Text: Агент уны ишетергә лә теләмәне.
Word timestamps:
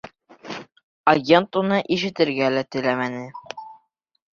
Агент 1.13 1.59
уны 1.63 1.79
ишетергә 1.99 2.51
лә 2.59 2.67
теләмәне. 2.73 3.25